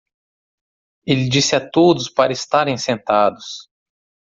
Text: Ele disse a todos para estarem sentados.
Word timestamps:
Ele 1.05 1.29
disse 1.29 1.55
a 1.55 1.59
todos 1.69 2.09
para 2.09 2.33
estarem 2.33 2.75
sentados. 2.75 3.69